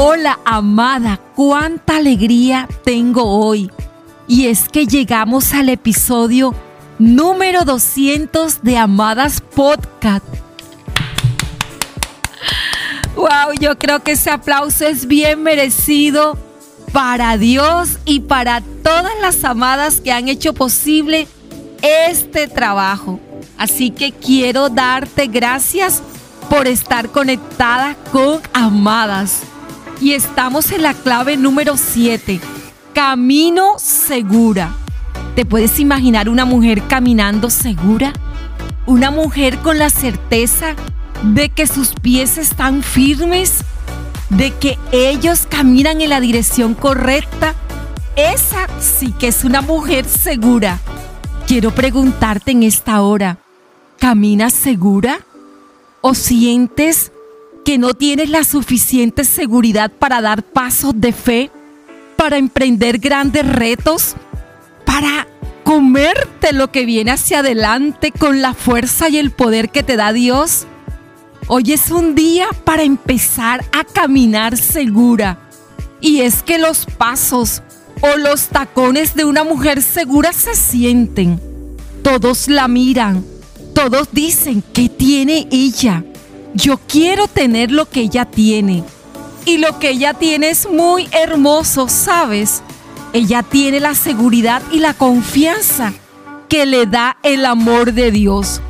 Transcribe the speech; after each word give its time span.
Hola, 0.00 0.38
amada, 0.44 1.18
cuánta 1.34 1.96
alegría 1.96 2.68
tengo 2.84 3.24
hoy. 3.24 3.68
Y 4.28 4.46
es 4.46 4.68
que 4.68 4.86
llegamos 4.86 5.52
al 5.52 5.70
episodio 5.70 6.54
número 7.00 7.64
200 7.64 8.62
de 8.62 8.78
Amadas 8.78 9.40
Podcast. 9.40 10.24
Wow, 13.16 13.54
yo 13.58 13.76
creo 13.76 14.04
que 14.04 14.12
ese 14.12 14.30
aplauso 14.30 14.86
es 14.86 15.08
bien 15.08 15.42
merecido 15.42 16.38
para 16.92 17.36
Dios 17.36 17.98
y 18.04 18.20
para 18.20 18.60
todas 18.84 19.18
las 19.20 19.42
amadas 19.42 20.00
que 20.00 20.12
han 20.12 20.28
hecho 20.28 20.54
posible 20.54 21.26
este 21.82 22.46
trabajo. 22.46 23.18
Así 23.56 23.90
que 23.90 24.12
quiero 24.12 24.68
darte 24.68 25.26
gracias 25.26 26.04
por 26.48 26.68
estar 26.68 27.10
conectada 27.10 27.96
con 28.12 28.40
amadas. 28.52 29.42
Y 30.00 30.12
estamos 30.12 30.70
en 30.70 30.82
la 30.82 30.94
clave 30.94 31.36
número 31.36 31.76
7, 31.76 32.40
camino 32.94 33.78
segura. 33.78 34.72
¿Te 35.34 35.44
puedes 35.44 35.80
imaginar 35.80 36.28
una 36.28 36.44
mujer 36.44 36.82
caminando 36.86 37.50
segura? 37.50 38.12
Una 38.86 39.10
mujer 39.10 39.58
con 39.58 39.78
la 39.78 39.90
certeza 39.90 40.76
de 41.22 41.48
que 41.48 41.66
sus 41.66 41.94
pies 42.00 42.38
están 42.38 42.84
firmes, 42.84 43.64
de 44.30 44.52
que 44.52 44.78
ellos 44.92 45.46
caminan 45.48 46.00
en 46.00 46.10
la 46.10 46.20
dirección 46.20 46.74
correcta. 46.74 47.56
Esa 48.14 48.68
sí 48.80 49.12
que 49.18 49.28
es 49.28 49.42
una 49.42 49.62
mujer 49.62 50.04
segura. 50.04 50.78
Quiero 51.48 51.72
preguntarte 51.72 52.52
en 52.52 52.62
esta 52.62 53.02
hora, 53.02 53.38
¿caminas 53.98 54.52
segura? 54.52 55.20
¿O 56.02 56.14
sientes 56.14 57.10
que 57.68 57.76
no 57.76 57.92
tienes 57.92 58.30
la 58.30 58.44
suficiente 58.44 59.24
seguridad 59.24 59.90
para 59.90 60.22
dar 60.22 60.42
pasos 60.42 60.98
de 60.98 61.12
fe, 61.12 61.50
para 62.16 62.38
emprender 62.38 62.96
grandes 62.96 63.46
retos, 63.46 64.14
para 64.86 65.28
comerte 65.64 66.54
lo 66.54 66.72
que 66.72 66.86
viene 66.86 67.10
hacia 67.10 67.40
adelante 67.40 68.10
con 68.10 68.40
la 68.40 68.54
fuerza 68.54 69.10
y 69.10 69.18
el 69.18 69.32
poder 69.32 69.68
que 69.68 69.82
te 69.82 69.96
da 69.96 70.14
Dios. 70.14 70.66
Hoy 71.46 71.74
es 71.74 71.90
un 71.90 72.14
día 72.14 72.46
para 72.64 72.84
empezar 72.84 73.62
a 73.72 73.84
caminar 73.84 74.56
segura. 74.56 75.38
Y 76.00 76.22
es 76.22 76.42
que 76.42 76.56
los 76.56 76.86
pasos 76.86 77.60
o 78.00 78.16
los 78.16 78.48
tacones 78.48 79.14
de 79.14 79.26
una 79.26 79.44
mujer 79.44 79.82
segura 79.82 80.32
se 80.32 80.54
sienten. 80.54 81.38
Todos 82.02 82.48
la 82.48 82.66
miran. 82.66 83.26
Todos 83.74 84.08
dicen 84.10 84.64
que 84.72 84.88
tiene 84.88 85.46
ella. 85.50 86.02
Yo 86.58 86.80
quiero 86.88 87.28
tener 87.28 87.70
lo 87.70 87.88
que 87.88 88.00
ella 88.00 88.24
tiene. 88.24 88.82
Y 89.44 89.58
lo 89.58 89.78
que 89.78 89.90
ella 89.90 90.14
tiene 90.14 90.50
es 90.50 90.68
muy 90.68 91.08
hermoso, 91.12 91.88
¿sabes? 91.88 92.64
Ella 93.12 93.44
tiene 93.44 93.78
la 93.78 93.94
seguridad 93.94 94.60
y 94.72 94.80
la 94.80 94.92
confianza 94.92 95.92
que 96.48 96.66
le 96.66 96.86
da 96.86 97.16
el 97.22 97.46
amor 97.46 97.92
de 97.92 98.10
Dios. 98.10 98.60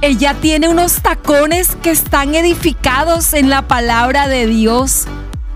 Ella 0.00 0.34
tiene 0.40 0.66
unos 0.66 1.00
tacones 1.00 1.76
que 1.80 1.92
están 1.92 2.34
edificados 2.34 3.34
en 3.34 3.50
la 3.50 3.68
palabra 3.68 4.26
de 4.26 4.48
Dios. 4.48 5.04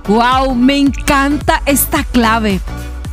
¡Wow! 0.06 0.54
Me 0.54 0.78
encanta 0.78 1.62
esta 1.66 2.04
clave 2.04 2.60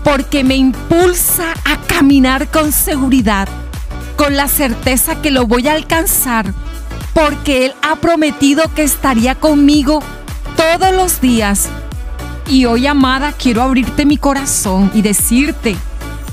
porque 0.03 0.43
me 0.43 0.57
impulsa 0.57 1.55
a 1.65 1.77
caminar 1.87 2.51
con 2.51 2.71
seguridad, 2.71 3.47
con 4.15 4.35
la 4.35 4.47
certeza 4.47 5.23
que 5.23 5.31
lo 5.31 5.47
voy 5.47 5.67
a 5.69 5.73
alcanzar 5.73 6.53
porque 7.13 7.65
Él 7.65 7.73
ha 7.81 7.95
prometido 7.97 8.63
que 8.73 8.83
estaría 8.83 9.35
conmigo 9.35 10.01
todos 10.55 10.93
los 10.93 11.21
días. 11.21 11.69
Y 12.47 12.65
hoy, 12.65 12.87
amada, 12.87 13.31
quiero 13.31 13.61
abrirte 13.61 14.05
mi 14.05 14.17
corazón 14.17 14.91
y 14.93 15.01
decirte 15.01 15.75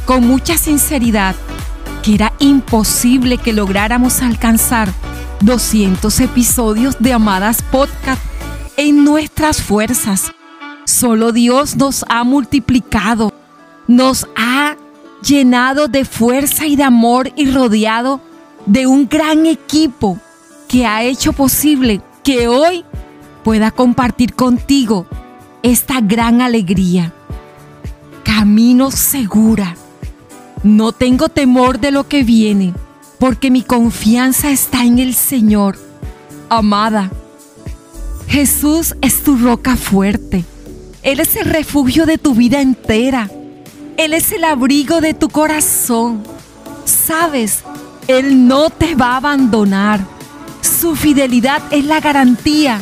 con 0.07 0.27
mucha 0.27 0.59
sinceridad 0.59 1.37
que 2.03 2.15
era 2.15 2.33
imposible 2.39 3.39
que 3.39 3.53
lográramos 3.53 4.23
alcanzar 4.23 4.89
200 5.41 6.21
episodios 6.21 6.97
de 6.99 7.13
Amadas 7.13 7.63
Podcast 7.63 8.21
en 8.77 9.05
nuestras 9.05 9.61
fuerzas. 9.63 10.33
Solo 10.85 11.33
Dios 11.33 11.77
nos 11.77 12.05
ha 12.09 12.25
multiplicado, 12.25 13.33
nos 13.87 14.27
ha 14.37 14.77
llenado 15.23 15.87
de 15.89 16.05
fuerza 16.05 16.67
y 16.67 16.77
de 16.77 16.83
amor 16.83 17.31
y 17.37 17.51
rodeado 17.51 18.21
de 18.67 18.87
un 18.87 19.09
gran 19.09 19.47
equipo 19.47 20.19
que 20.71 20.87
ha 20.87 21.03
hecho 21.03 21.33
posible 21.33 22.01
que 22.23 22.47
hoy 22.47 22.85
pueda 23.43 23.73
compartir 23.73 24.35
contigo 24.35 25.05
esta 25.65 26.01
gran 26.01 26.41
alegría. 26.41 27.13
Camino 28.23 28.93
segura. 28.93 29.75
No 30.63 30.93
tengo 30.93 31.29
temor 31.29 31.81
de 31.81 31.91
lo 31.91 32.07
que 32.07 32.23
viene, 32.23 32.73
porque 33.19 33.51
mi 33.51 33.63
confianza 33.63 34.53
está 34.53 34.85
en 34.85 35.01
el 35.01 35.17
Señor. 35.17 35.77
Amada, 36.49 37.11
Jesús 38.29 38.95
es 39.01 39.25
tu 39.25 39.39
roca 39.39 39.75
fuerte. 39.75 40.45
Él 41.03 41.19
es 41.19 41.35
el 41.35 41.47
refugio 41.47 42.07
de 42.07 42.17
tu 42.17 42.37
vida 42.37 42.61
entera. 42.61 43.29
Él 43.97 44.15
es 44.15 44.31
el 44.31 44.45
abrigo 44.45 45.01
de 45.01 45.15
tu 45.15 45.31
corazón. 45.31 46.23
Sabes, 46.85 47.65
Él 48.07 48.47
no 48.47 48.71
te 48.71 48.95
va 48.95 49.15
a 49.15 49.17
abandonar. 49.17 50.20
Su 50.81 50.97
fidelidad 50.97 51.63
es 51.73 51.85
la 51.85 52.01
garantía 52.01 52.81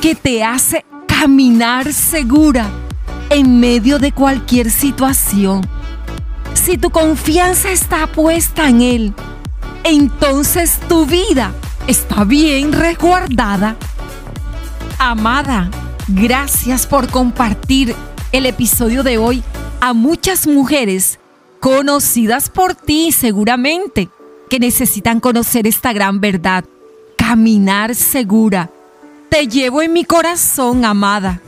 que 0.00 0.14
te 0.14 0.44
hace 0.44 0.84
caminar 1.08 1.92
segura 1.92 2.70
en 3.28 3.58
medio 3.58 3.98
de 3.98 4.12
cualquier 4.12 4.70
situación. 4.70 5.68
Si 6.54 6.78
tu 6.78 6.90
confianza 6.90 7.72
está 7.72 8.06
puesta 8.06 8.68
en 8.68 8.82
Él, 8.82 9.14
entonces 9.82 10.78
tu 10.88 11.06
vida 11.06 11.52
está 11.88 12.22
bien 12.22 12.72
resguardada. 12.72 13.74
Amada, 15.00 15.72
gracias 16.06 16.86
por 16.86 17.10
compartir 17.10 17.96
el 18.30 18.46
episodio 18.46 19.02
de 19.02 19.18
hoy 19.18 19.42
a 19.80 19.92
muchas 19.92 20.46
mujeres 20.46 21.18
conocidas 21.58 22.48
por 22.48 22.76
ti 22.76 23.10
seguramente 23.10 24.08
que 24.48 24.60
necesitan 24.60 25.18
conocer 25.18 25.66
esta 25.66 25.92
gran 25.92 26.20
verdad 26.20 26.64
caminar 27.30 27.94
segura. 27.94 28.68
Te 29.28 29.46
llevo 29.46 29.82
en 29.82 29.92
mi 29.92 30.04
corazón, 30.04 30.84
amada. 30.84 31.40